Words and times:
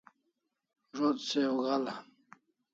Zo't 0.95 1.19
se 1.27 1.41
o 1.53 1.55
ga'l'a 1.63 1.95